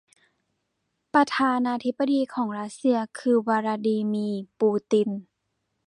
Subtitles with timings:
[1.13, 5.09] ประธานาธิบดีของรัสเซียคือ วลาดีมีร์ ปูติน